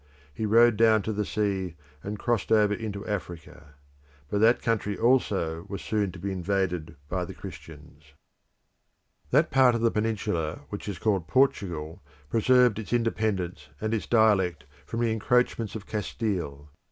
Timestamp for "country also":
4.63-5.65